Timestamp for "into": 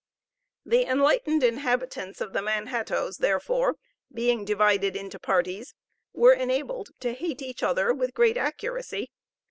4.95-5.19